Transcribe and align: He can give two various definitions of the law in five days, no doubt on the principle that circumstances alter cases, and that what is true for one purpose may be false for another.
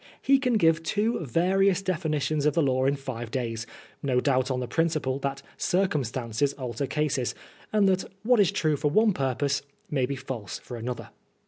He 0.19 0.39
can 0.39 0.53
give 0.55 0.81
two 0.81 1.19
various 1.19 1.83
definitions 1.83 2.47
of 2.47 2.55
the 2.55 2.61
law 2.63 2.85
in 2.85 2.95
five 2.95 3.29
days, 3.29 3.67
no 4.01 4.19
doubt 4.19 4.49
on 4.49 4.59
the 4.59 4.67
principle 4.67 5.19
that 5.19 5.43
circumstances 5.57 6.53
alter 6.53 6.87
cases, 6.87 7.35
and 7.71 7.87
that 7.87 8.05
what 8.23 8.39
is 8.39 8.51
true 8.51 8.77
for 8.77 8.89
one 8.89 9.13
purpose 9.13 9.61
may 9.91 10.07
be 10.07 10.15
false 10.15 10.57
for 10.57 10.75
another. 10.75 11.11